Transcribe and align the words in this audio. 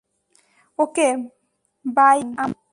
ওকে 0.79 1.07
bye 1.85 2.19
আমান। 2.37 2.61